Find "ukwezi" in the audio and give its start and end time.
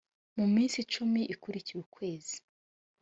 1.85-2.35